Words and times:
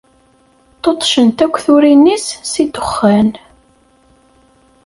Ṭṭuṭṭcent 0.77 1.39
akk 1.45 1.55
turin-is 1.65 2.27
si 2.51 2.63
ddexxan. 2.67 3.29